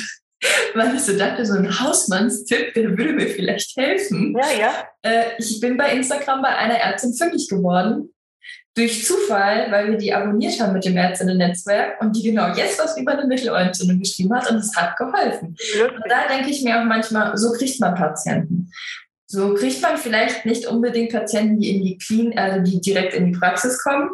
[0.75, 4.37] weil ich so dachte, so ein Hausmannstipp, der würde mir vielleicht helfen.
[4.37, 4.89] Ja, ja.
[5.03, 8.14] Äh, ich bin bei Instagram bei einer Ärztin fündig geworden
[8.75, 12.99] durch Zufall, weil wir die abonniert haben mit dem Ärztinnen-Netzwerk und die genau jetzt was
[12.99, 15.57] über eine Mittelohrentzündung geschrieben hat und es hat geholfen.
[15.85, 18.73] Und da denke ich mir auch manchmal, so kriegt man Patienten.
[19.27, 23.27] So kriegt man vielleicht nicht unbedingt Patienten, die in die Clean, also die direkt in
[23.27, 24.11] die Praxis kommen,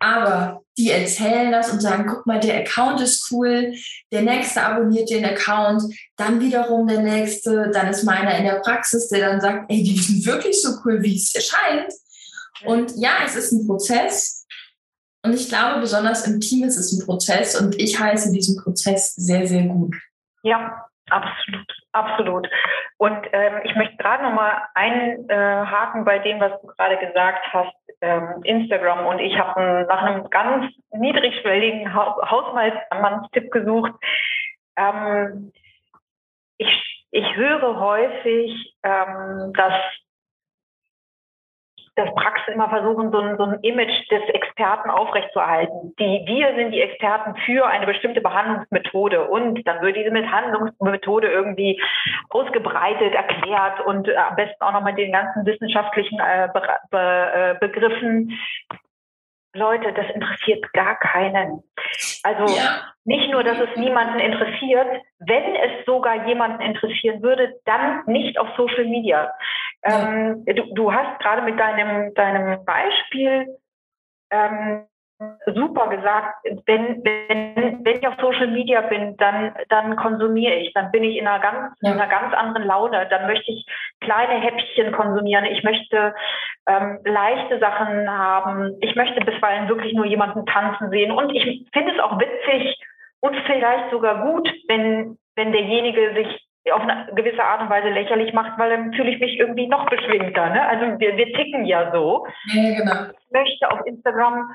[0.00, 3.74] aber die erzählen das und sagen, guck mal, der Account ist cool,
[4.12, 5.82] der nächste abonniert den Account,
[6.16, 9.98] dann wiederum der nächste, dann ist meiner in der Praxis, der dann sagt, ey, die
[9.98, 11.92] sind wirklich so cool, wie es erscheint.
[12.64, 14.46] Und ja, es ist ein Prozess.
[15.24, 19.14] Und ich glaube, besonders im Team ist es ein Prozess und ich heiße diesen Prozess
[19.14, 19.94] sehr, sehr gut.
[20.42, 22.48] Ja, absolut, absolut.
[22.98, 28.42] Und ähm, ich möchte gerade nochmal einhaken bei dem, was du gerade gesagt hast, ähm,
[28.44, 29.06] Instagram.
[29.06, 33.92] Und ich habe nach einem ganz niedrigschwelligen ha Hausmannstipp gesucht.
[34.76, 35.52] Ähm,
[36.58, 39.74] ich, ich höre häufig, ähm, dass
[41.98, 45.94] dass Praxen immer versuchen, so ein, so ein Image des Experten aufrechtzuerhalten.
[45.98, 51.80] Die, wir sind die Experten für eine bestimmte Behandlungsmethode und dann wird diese Behandlungsmethode irgendwie
[52.30, 56.98] ausgebreitet, erklärt und äh, am besten auch nochmal den ganzen wissenschaftlichen äh, Be Be
[57.34, 58.38] äh, Begriffen
[59.58, 61.62] Leute, das interessiert gar keinen.
[62.22, 62.92] Also ja.
[63.04, 68.48] nicht nur, dass es niemanden interessiert, wenn es sogar jemanden interessieren würde, dann nicht auf
[68.56, 69.32] Social Media.
[69.84, 70.08] Ja.
[70.08, 73.58] Ähm, du, du, hast gerade mit deinem, deinem Beispiel
[74.30, 74.86] ähm,
[75.46, 80.92] super gesagt, wenn, wenn, wenn ich auf Social Media bin, dann, dann konsumiere ich, dann
[80.92, 81.92] bin ich in einer, ganz, ja.
[81.92, 83.66] in einer ganz anderen Laune, dann möchte ich
[84.00, 86.14] kleine Häppchen konsumieren, ich möchte
[86.66, 91.92] ähm, leichte Sachen haben, ich möchte bisweilen wirklich nur jemanden tanzen sehen und ich finde
[91.92, 92.78] es auch witzig
[93.20, 98.32] und vielleicht sogar gut, wenn, wenn derjenige sich auf eine gewisse Art und Weise lächerlich
[98.34, 100.50] macht, weil dann fühle ich mich irgendwie noch beschwingter.
[100.50, 100.68] Ne?
[100.68, 102.26] Also wir, wir ticken ja so.
[102.52, 103.10] Ja, genau.
[103.10, 104.50] Ich möchte auf Instagram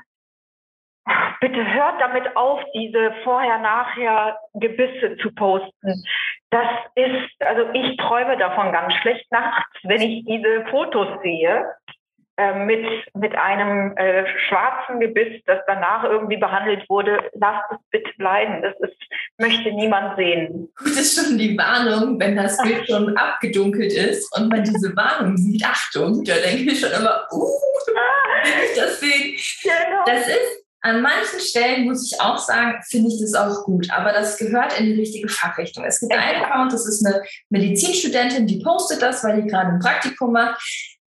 [1.40, 6.04] bitte hört damit auf, diese Vorher-Nachher-Gebisse zu posten.
[6.50, 11.66] Das ist, also ich träume davon ganz schlecht nachts, wenn ich diese Fotos sehe
[12.36, 17.30] äh, mit, mit einem äh, schwarzen Gebiss, das danach irgendwie behandelt wurde.
[17.34, 18.60] Lasst es bitte bleiben.
[18.60, 18.98] Das ist,
[19.38, 20.68] möchte niemand sehen.
[20.76, 25.36] Gut, ist schon die Warnung, wenn das Bild schon abgedunkelt ist und man diese Warnung
[25.36, 25.64] sieht.
[25.64, 29.36] Achtung, da denke ich schon immer, uh, will ich das sehen.
[29.62, 30.04] Genau.
[30.04, 34.12] Das ist an manchen Stellen muss ich auch sagen, finde ich das auch gut, aber
[34.12, 35.82] das gehört in die richtige Fachrichtung.
[35.82, 39.78] Es gibt einen Account, das ist eine Medizinstudentin, die postet das, weil die gerade ein
[39.78, 40.62] Praktikum macht.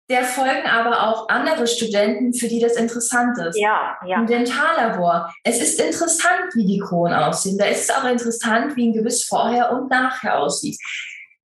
[0.08, 3.58] Der folgen aber auch andere Studenten, für die das interessant ist.
[3.58, 4.18] Ja, ja.
[4.18, 5.34] Ein Dentallabor.
[5.42, 7.58] Es ist interessant, wie die Kronen aussehen.
[7.58, 10.78] Da ist es auch interessant, wie ein Gebiss vorher und nachher aussieht.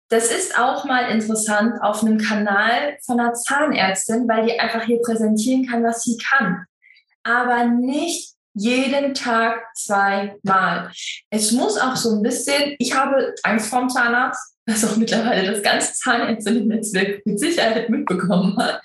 [0.10, 5.02] Das ist auch mal interessant auf einem Kanal von einer Zahnärztin, weil die einfach hier
[5.02, 6.66] präsentieren kann, was sie kann
[7.26, 10.92] aber nicht jeden Tag zweimal.
[11.30, 15.62] Es muss auch so ein bisschen, ich habe Angst vorm Zahnarzt, was auch mittlerweile das
[15.62, 18.82] ganze Zahnärzte-Netzwerk mit Sicherheit mitbekommen hat.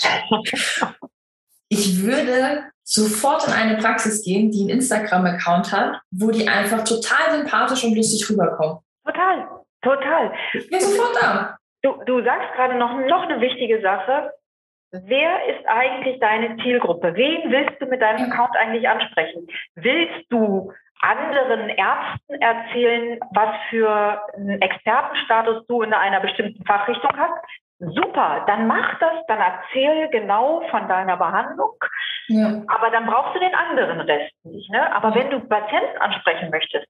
[1.68, 7.38] Ich würde sofort in eine Praxis gehen, die einen Instagram-Account hat, wo die einfach total
[7.38, 8.78] sympathisch und lustig rüberkommen.
[9.06, 9.48] Total,
[9.82, 10.32] total.
[10.52, 11.56] Ich bin sofort da.
[11.82, 14.32] Du, du sagst gerade noch, noch eine wichtige Sache.
[14.92, 17.14] Wer ist eigentlich deine Zielgruppe?
[17.14, 19.46] Wen willst du mit deinem Account eigentlich ansprechen?
[19.76, 27.40] Willst du anderen Ärzten erzählen, was für einen Expertenstatus du in einer bestimmten Fachrichtung hast?
[27.80, 31.72] Super, dann mach das, dann erzähl genau von deiner Behandlung.
[32.28, 32.62] Ja.
[32.68, 34.70] Aber dann brauchst du den anderen Rest nicht.
[34.70, 34.94] Ne?
[34.94, 36.86] Aber wenn du Patienten ansprechen möchtest,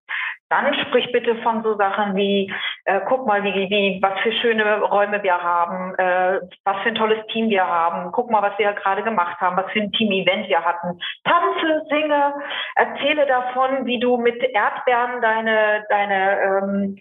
[0.48, 2.52] dann sprich bitte von so Sachen wie,
[2.86, 6.96] äh, guck mal, wie, wie, was für schöne Räume wir haben, äh, was für ein
[6.96, 10.48] tolles Team wir haben, guck mal, was wir gerade gemacht haben, was für ein Team-Event
[10.48, 10.98] wir hatten.
[11.22, 12.34] Tanze, singe,
[12.74, 16.98] erzähle davon, wie du mit Erdbeeren deine, deine ähm,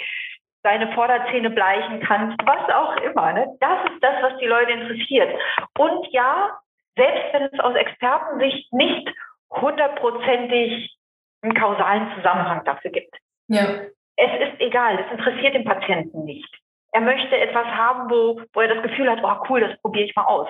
[0.63, 3.33] deine Vorderzähne bleichen kannst, was auch immer.
[3.33, 3.47] Ne?
[3.59, 5.39] Das ist das, was die Leute interessiert.
[5.77, 6.57] Und ja,
[6.95, 9.09] selbst wenn es aus Expertensicht nicht
[9.49, 10.95] hundertprozentig
[11.41, 13.15] einen kausalen Zusammenhang dafür gibt.
[13.47, 13.63] Ja.
[14.17, 16.53] Es ist egal, das interessiert den Patienten nicht.
[16.91, 20.15] Er möchte etwas haben, wo, wo er das Gefühl hat, oh cool, das probiere ich
[20.15, 20.47] mal aus.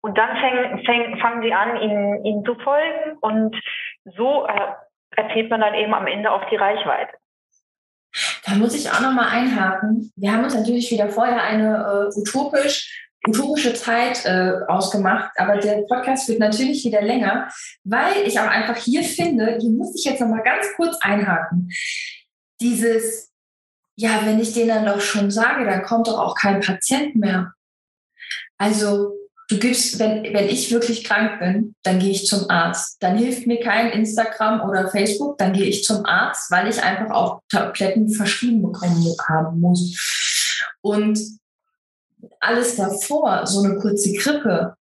[0.00, 3.56] Und dann fäng, fäng, fangen sie an, ihnen, ihnen zu folgen und
[4.04, 4.72] so äh,
[5.16, 7.16] erzielt man dann eben am Ende auch die Reichweite.
[8.44, 10.12] Da muss ich auch nochmal einhaken.
[10.16, 15.82] Wir haben uns natürlich wieder vorher eine äh, utopisch, utopische Zeit äh, ausgemacht, aber der
[15.88, 17.48] Podcast wird natürlich wieder länger,
[17.84, 21.70] weil ich auch einfach hier finde, hier muss ich jetzt nochmal ganz kurz einhaken.
[22.60, 23.32] Dieses,
[23.96, 27.52] ja, wenn ich denen dann doch schon sage, dann kommt doch auch kein Patient mehr.
[28.58, 29.12] Also
[29.48, 33.02] du gibst, wenn, wenn ich wirklich krank bin, dann gehe ich zum Arzt.
[33.02, 37.14] Dann hilft mir kein Instagram oder Facebook, dann gehe ich zum Arzt, weil ich einfach
[37.14, 39.96] auch Tabletten verschrieben bekommen haben muss.
[40.80, 41.18] Und
[42.40, 44.74] alles davor, so eine kurze Grippe,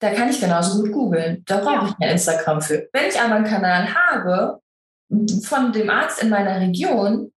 [0.00, 1.42] da kann ich genauso gut googeln.
[1.46, 2.88] Da brauche ich kein Instagram für.
[2.92, 4.60] Wenn ich aber einen Kanal habe
[5.44, 7.32] von dem Arzt in meiner Region,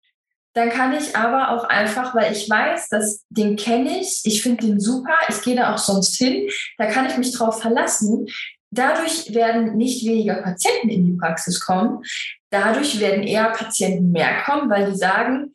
[0.53, 4.67] dann kann ich aber auch einfach, weil ich weiß, dass den kenne ich, ich finde
[4.67, 8.27] den super, ich gehe da auch sonst hin, da kann ich mich drauf verlassen.
[8.69, 12.03] Dadurch werden nicht weniger Patienten in die Praxis kommen,
[12.49, 15.53] dadurch werden eher Patienten mehr kommen, weil die sagen,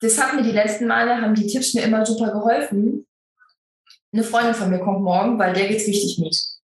[0.00, 3.06] das hat mir die letzten Male, haben die Tipps mir immer super geholfen.
[4.12, 6.60] Eine Freundin von mir kommt morgen, weil der geht's richtig mies.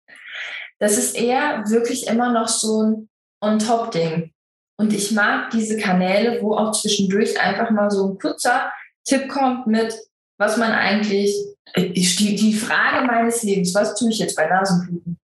[0.79, 3.09] Das ist eher wirklich immer noch so ein
[3.41, 4.33] On-Top-Ding.
[4.79, 8.71] Und ich mag diese Kanäle, wo auch zwischendurch einfach mal so ein kurzer
[9.03, 9.93] Tipp kommt mit,
[10.39, 11.35] was man eigentlich,
[11.75, 15.19] die, die Frage meines Lebens, was tue ich jetzt bei Nasenbluten?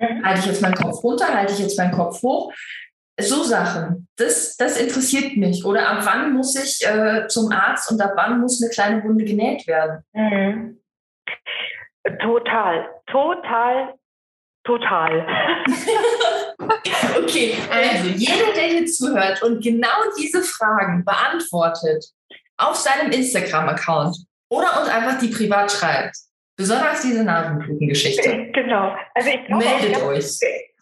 [0.00, 0.24] Mhm.
[0.24, 2.50] Halte ich jetzt meinen Kopf runter, halte ich jetzt meinen Kopf hoch?
[3.20, 5.66] So Sachen, das, das interessiert mich.
[5.66, 9.26] Oder ab wann muss ich äh, zum Arzt und ab wann muss eine kleine Wunde
[9.26, 10.02] genäht werden?
[10.14, 10.80] Mhm.
[12.22, 13.94] Total, total,
[14.64, 15.26] total.
[17.18, 22.04] okay, also jeder, der hier zuhört und genau diese Fragen beantwortet
[22.56, 24.16] auf seinem Instagram-Account
[24.48, 26.16] oder uns einfach die privat schreibt,
[26.56, 28.52] Besonders diese Nasenblutengeschichte.
[28.52, 28.94] Genau.
[29.14, 30.24] Also ich glaube, Meldet ganz, euch.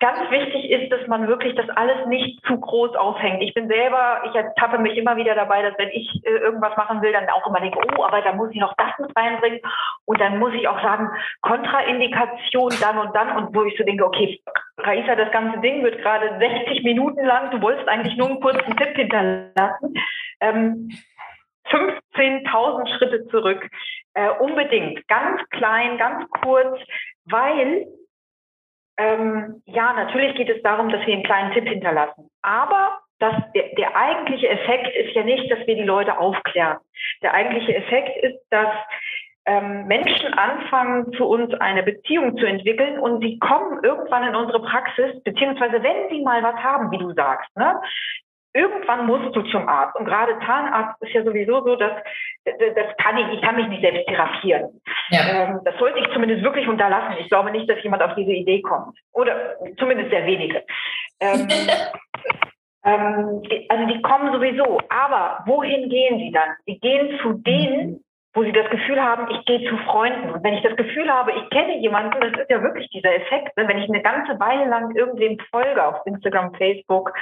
[0.02, 3.40] Ganz wichtig ist, dass man wirklich das alles nicht zu groß aufhängt.
[3.40, 7.00] Ich bin selber, ich ertappe mich immer wieder dabei, dass wenn ich äh, irgendwas machen
[7.02, 9.60] will, dann auch immer denke, oh, aber da muss ich noch das mit reinbringen.
[10.04, 11.08] Und dann muss ich auch sagen,
[11.42, 13.36] Kontraindikation dann und dann.
[13.36, 14.40] Und wo ich so denke, okay,
[14.78, 17.52] Raisa, das ganze Ding wird gerade 60 Minuten lang.
[17.52, 19.94] Du wolltest eigentlich nur einen kurzen Tipp hinterlassen.
[20.40, 20.90] Ähm,
[21.70, 23.64] 15.000 Schritte zurück.
[24.14, 26.76] Äh, unbedingt, ganz klein, ganz kurz,
[27.26, 27.86] weil
[28.98, 32.30] ähm, ja, natürlich geht es darum, dass wir einen kleinen Tipp hinterlassen.
[32.42, 36.78] Aber das, der, der eigentliche Effekt ist ja nicht, dass wir die Leute aufklären.
[37.22, 38.68] Der eigentliche Effekt ist, dass
[39.46, 44.62] ähm, Menschen anfangen, zu uns eine Beziehung zu entwickeln und sie kommen irgendwann in unsere
[44.62, 47.80] Praxis, beziehungsweise wenn sie mal was haben, wie du sagst, ne,
[48.54, 49.96] irgendwann musst du zum Arzt.
[49.96, 51.92] Und gerade Zahnarzt ist ja sowieso so, dass
[52.44, 54.80] das kann ich, ich kann mich nicht selbst therapieren.
[55.10, 55.20] Ja.
[55.30, 57.16] Ähm, das sollte ich zumindest wirklich unterlassen.
[57.20, 58.98] Ich glaube nicht, dass jemand auf diese Idee kommt.
[59.12, 60.64] Oder zumindest sehr wenige.
[61.20, 61.48] Ähm,
[62.84, 64.80] ähm, also die kommen sowieso.
[64.88, 66.56] Aber wohin gehen sie dann?
[66.66, 68.02] Sie gehen zu denen,
[68.34, 70.30] wo sie das Gefühl haben, ich gehe zu Freunden.
[70.30, 73.56] Und wenn ich das Gefühl habe, ich kenne jemanden, das ist ja wirklich dieser Effekt,
[73.56, 73.68] ne?
[73.68, 77.12] wenn ich eine ganze Weile lang irgendwem folge auf Instagram, Facebook,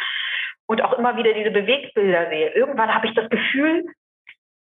[0.70, 2.50] und auch immer wieder diese Bewegbilder sehe.
[2.50, 3.86] Irgendwann habe ich das Gefühl,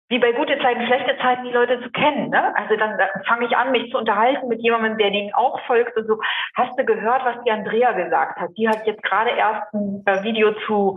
[0.09, 2.31] wie bei gute Zeiten, schlechte Zeiten, die Leute zu kennen.
[2.31, 2.57] Ne?
[2.57, 5.97] Also dann, dann fange ich an, mich zu unterhalten mit jemandem, der denen auch folgt
[5.97, 6.21] und so.
[6.55, 8.51] Hast du gehört, was die Andrea gesagt hat?
[8.57, 10.97] Die hat jetzt gerade erst ein äh, Video zu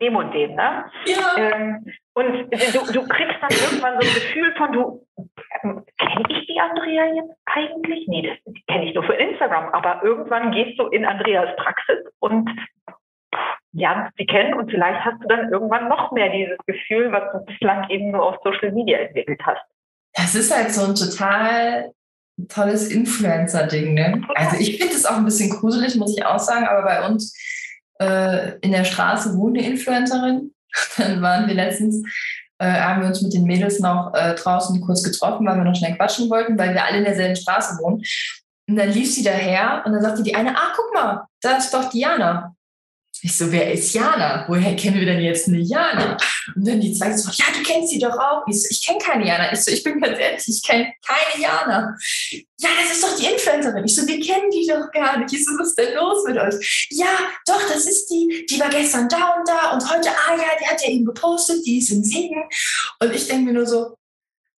[0.00, 0.90] dem und dem, ne?
[1.04, 1.36] Ja.
[1.36, 5.06] Ähm, und du, du kriegst dann irgendwann so ein Gefühl von, du,
[5.62, 8.08] ähm, kenne ich die Andrea jetzt eigentlich?
[8.08, 9.68] Nee, das kenne ich nur für Instagram.
[9.74, 12.48] Aber irgendwann gehst du in Andreas Praxis und
[13.72, 17.44] lernst sie kennen und vielleicht hast du dann irgendwann noch mehr dieses Gefühl, was du
[17.44, 19.60] bislang eben nur auf Social Media entwickelt hast.
[20.14, 21.92] Das ist halt so ein total
[22.48, 24.22] tolles Influencer-Ding, ne?
[24.34, 27.34] Also ich finde es auch ein bisschen gruselig, muss ich auch sagen, aber bei uns
[27.98, 30.54] äh, in der Straße wohnt eine Influencerin.
[30.96, 32.02] Dann waren wir letztens,
[32.58, 35.74] äh, haben wir uns mit den Mädels noch äh, draußen kurz getroffen, weil wir noch
[35.74, 38.02] schnell quatschen wollten, weil wir alle in derselben Straße wohnen.
[38.68, 41.72] Und dann lief sie daher und dann sagte die eine, ah, guck mal, da ist
[41.72, 42.54] doch Diana.
[43.22, 44.44] Ich so, wer ist Jana?
[44.48, 46.16] Woher kennen wir denn jetzt eine Jana?
[46.54, 48.42] Und dann die zweite so, ja, du kennst sie doch auch.
[48.46, 49.52] Ich so, ich kenne keine Jana.
[49.52, 51.96] Ich so, ich bin ganz ehrlich, ich kenne keine Jana.
[52.58, 53.84] Ja, das ist doch die Influencerin.
[53.84, 55.32] Ich so, wir kennen die doch gar nicht.
[55.32, 56.88] Ich so, was ist denn los mit euch?
[56.90, 58.46] Ja, doch, das ist die.
[58.48, 61.64] Die war gestern da und da und heute, ah ja, die hat ja eben gepostet,
[61.66, 62.44] die ist in Siegen.
[63.00, 63.96] Und ich denke mir nur so,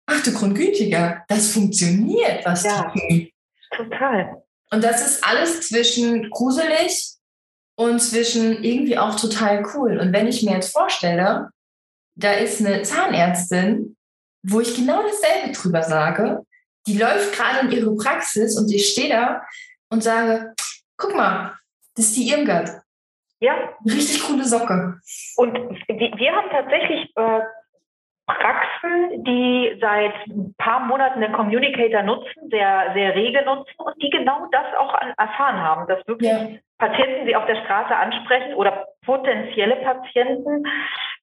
[0.07, 3.33] ach du Grundgütiger, das funktioniert, was ja, die.
[3.77, 4.42] Total.
[4.71, 7.15] Und das ist alles zwischen gruselig
[7.77, 9.99] und zwischen irgendwie auch total cool.
[9.99, 11.51] Und wenn ich mir jetzt vorstelle,
[12.15, 13.97] da ist eine Zahnärztin,
[14.43, 16.43] wo ich genau dasselbe drüber sage,
[16.87, 19.43] die läuft gerade in ihre Praxis und ich stehe da
[19.91, 20.55] und sage,
[20.97, 21.55] guck mal,
[21.95, 22.71] das ist die Irmgard.
[23.41, 23.55] Ja.
[23.85, 24.99] Richtig coole Socke.
[25.37, 27.41] Und wir haben tatsächlich äh,
[28.27, 34.11] Praxen, die seit ein paar Monaten den Communicator nutzen, sehr, sehr rege nutzen und die
[34.11, 36.49] genau das auch erfahren haben, dass wirklich ja.
[36.79, 40.65] Patienten sie auf der Straße ansprechen oder potenzielle Patienten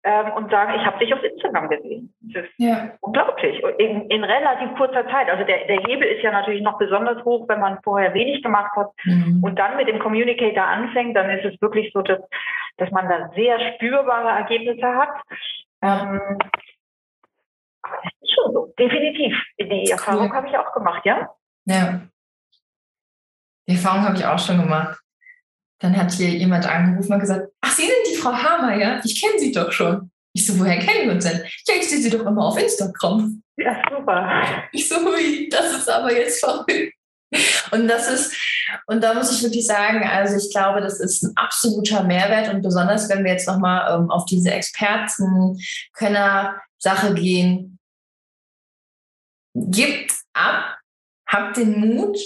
[0.05, 2.13] ähm, und sagen, ich habe dich auf Instagram gesehen.
[2.21, 2.91] Das ist ja.
[3.01, 3.61] unglaublich.
[3.79, 5.29] In, in, relativ kurzer Zeit.
[5.29, 8.71] Also der, der Hebel ist ja natürlich noch besonders hoch, wenn man vorher wenig gemacht
[8.75, 9.43] hat mhm.
[9.43, 12.19] und dann mit dem Communicator anfängt, dann ist es wirklich so, dass,
[12.77, 15.09] dass man da sehr spürbare Ergebnisse hat.
[15.81, 16.39] Ähm,
[17.83, 19.35] das ist schon so, definitiv.
[19.59, 20.35] Die Erfahrung cool.
[20.35, 21.29] habe ich auch gemacht, ja?
[21.65, 22.01] Ja.
[23.67, 24.99] Die Erfahrung habe ich auch schon gemacht.
[25.79, 28.99] Dann hat hier jemand angerufen und gesagt, ach, Sie sind die Frau Hammer, ja?
[29.03, 30.09] Ich kenne Sie doch schon.
[30.33, 31.43] Ich so, woher kennen wir uns denn?
[31.67, 33.43] Ja, ich sehe Sie doch immer auf Instagram.
[33.57, 34.41] Ja, super.
[34.71, 36.95] Ich so, hui, das ist aber jetzt verrückt.
[37.71, 38.35] Und das ist,
[38.87, 42.61] und da muss ich wirklich sagen, also ich glaube, das ist ein absoluter Mehrwert und
[42.61, 47.72] besonders, wenn wir jetzt nochmal ähm, auf diese Experten-Könner-Sache gehen,
[49.53, 50.77] gibt ab,
[51.27, 52.17] habt den Mut.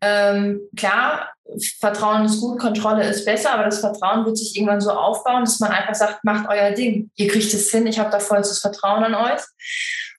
[0.00, 1.32] Ähm, klar,
[1.80, 5.60] Vertrauen ist gut, Kontrolle ist besser, aber das Vertrauen wird sich irgendwann so aufbauen, dass
[5.60, 7.10] man einfach sagt, macht euer Ding.
[7.16, 9.42] Ihr kriegt es hin, ich habe da vollstes Vertrauen an euch.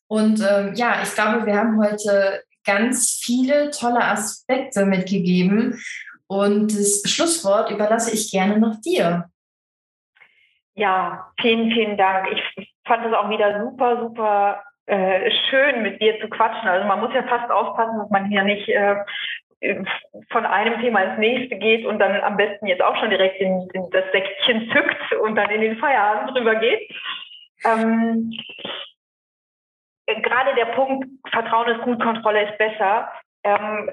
[0.08, 5.82] Und ähm, ja, ich glaube, wir haben heute ganz viele tolle Aspekte mitgegeben.
[6.28, 9.30] Und das Schlusswort überlasse ich gerne noch dir.
[10.76, 12.28] Ja, vielen, vielen Dank.
[12.56, 16.68] Ich fand es auch wieder super, super äh, schön, mit dir zu quatschen.
[16.68, 18.96] Also man muss ja fast aufpassen, dass man hier nicht äh,
[20.30, 23.68] von einem Thema ins nächste geht und dann am besten jetzt auch schon direkt in,
[23.74, 26.90] in das Säckchen zückt und dann in den Feierabend drüber geht.
[27.66, 28.32] Ähm,
[30.06, 33.12] gerade der Punkt, Vertrauen ist gut, Kontrolle ist besser,
[33.44, 33.90] ähm,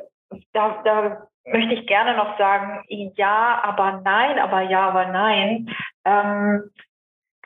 [0.52, 5.74] da, da möchte ich gerne noch sagen, ja, aber nein, aber ja, aber nein.
[6.04, 6.70] Ähm,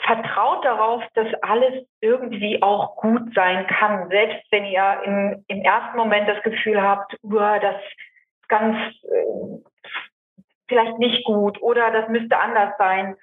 [0.09, 4.09] vertraut darauf, dass alles irgendwie auch gut sein kann.
[4.09, 10.43] Selbst wenn ihr im, im ersten Moment das Gefühl habt, uah, das ist ganz äh,
[10.67, 13.17] vielleicht nicht gut oder das müsste anders sein.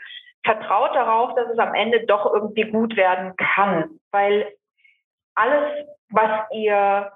[0.43, 3.99] Vertraut darauf, dass es am Ende doch irgendwie gut werden kann.
[4.11, 4.53] Weil
[5.33, 7.11] alles, was ihr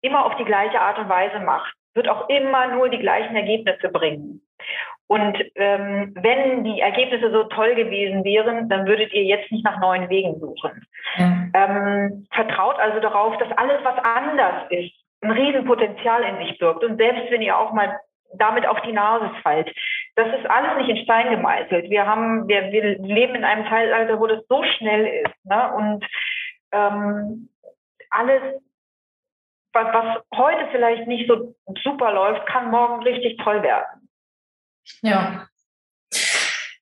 [0.00, 3.90] immer auf die gleiche Art und Weise macht, wird auch immer nur die gleichen Ergebnisse
[3.90, 4.46] bringen.
[5.08, 9.78] Und ähm, wenn die Ergebnisse so toll gewesen wären, dann würdet ihr jetzt nicht nach
[9.80, 10.84] neuen Wegen suchen.
[11.16, 11.46] Ja.
[11.54, 14.92] Ähm, vertraut also darauf, dass alles, was anders ist,
[15.22, 16.82] ein Riesenpotenzial in sich birgt.
[16.82, 17.98] Und selbst wenn ihr auch mal
[18.34, 19.72] damit auf die Nase fallt,
[20.16, 21.88] das ist alles nicht in Stein gemeißelt.
[21.88, 25.44] Wir haben, wir, wir leben in einem Zeitalter, wo das so schnell ist.
[25.44, 25.72] Ne?
[25.74, 26.04] Und
[26.72, 27.48] ähm,
[28.10, 28.42] alles
[29.76, 31.54] was, was heute vielleicht nicht so
[31.84, 34.05] super läuft, kann morgen richtig toll werden.
[35.02, 35.48] Ja.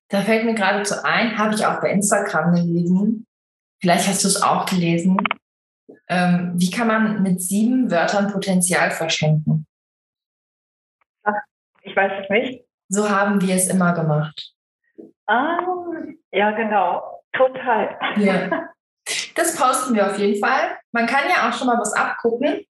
[0.08, 3.26] Da fällt mir geradezu ein, habe ich auch bei Instagram gelesen.
[3.80, 5.16] Vielleicht hast du es auch gelesen.
[6.08, 9.66] Ähm, wie kann man mit sieben Wörtern Potenzial verschenken?
[11.22, 11.34] Ach,
[11.82, 12.64] ich weiß es nicht.
[12.88, 14.52] So haben wir es immer gemacht.
[15.26, 15.58] Ah,
[16.30, 17.22] ja, genau.
[17.32, 17.98] Total.
[18.16, 18.68] Ja.
[19.34, 20.78] Das posten wir auf jeden Fall.
[20.92, 22.64] Man kann ja auch schon mal was abgucken.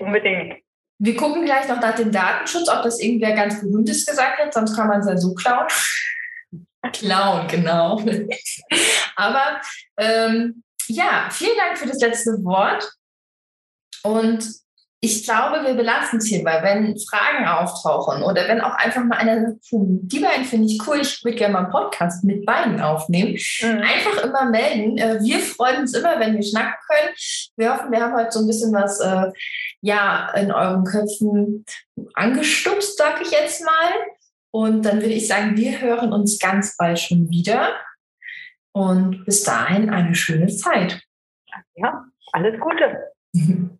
[0.00, 0.56] Unbedingt.
[0.98, 4.74] Wir gucken gleich noch nach dem Datenschutz, ob das irgendwer ganz Berühmtes gesagt hat, sonst
[4.74, 5.66] kann man es ja so klauen.
[6.92, 8.02] klauen, genau.
[9.16, 9.60] Aber
[9.98, 12.90] ähm, ja, vielen Dank für das letzte Wort.
[14.02, 14.48] Und
[15.06, 16.60] ich glaube, wir belassen es hierbei.
[16.62, 20.98] Wenn Fragen auftauchen oder wenn auch einfach mal einer sagt, die beiden finde ich cool,
[21.00, 23.82] ich würde gerne mal einen Podcast mit beiden aufnehmen, mhm.
[23.82, 24.98] einfach immer melden.
[24.98, 27.14] Äh, wir freuen uns immer, wenn wir schnacken können.
[27.56, 29.30] Wir hoffen, wir haben heute so ein bisschen was äh,
[29.80, 31.64] ja, in euren Köpfen
[32.14, 33.92] angestupst, sag ich jetzt mal.
[34.50, 37.76] Und dann würde ich sagen, wir hören uns ganz bald schon wieder.
[38.72, 41.00] Und bis dahin eine schöne Zeit.
[41.76, 43.12] Ja, alles Gute.